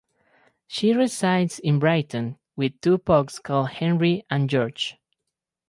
[0.65, 4.97] She resides in Brighton with two pugs called Henry and George.